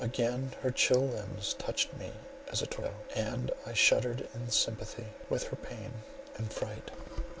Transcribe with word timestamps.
Again 0.03 0.53
her 0.63 0.71
chill 0.71 1.05
limbs 1.09 1.53
touched 1.59 1.93
me 1.95 2.11
as 2.51 2.63
a 2.63 2.65
torpedo; 2.65 2.95
and 3.13 3.51
I 3.67 3.73
shuddered 3.73 4.27
in 4.33 4.49
sympathy 4.49 5.05
with 5.29 5.49
her 5.49 5.55
pain 5.55 5.93
and 6.37 6.51
fright. 6.51 6.89